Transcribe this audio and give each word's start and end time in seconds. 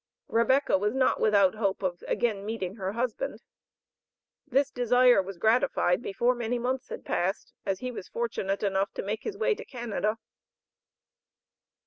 Rebecca 0.29 0.79
was 0.79 0.95
not 0.95 1.19
without 1.21 1.53
hope 1.53 1.83
of 1.83 2.03
again 2.07 2.43
meeting 2.43 2.77
her 2.77 2.93
husband. 2.93 3.43
This 4.47 4.71
desire 4.71 5.21
was 5.21 5.37
gratified 5.37 6.01
before 6.01 6.33
many 6.33 6.57
months 6.57 6.89
had 6.89 7.05
passed, 7.05 7.53
as 7.67 7.81
he 7.81 7.91
was 7.91 8.07
fortunate 8.09 8.63
enough 8.63 8.91
to 8.95 9.03
make 9.03 9.21
his 9.25 9.37
way 9.37 9.53
to 9.53 9.63
Canada. 9.63 10.17